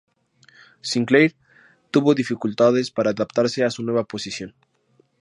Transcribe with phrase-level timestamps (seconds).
[0.81, 1.35] Sinclair
[1.91, 4.55] tuvo dificultades para adaptarse a su nueva posición.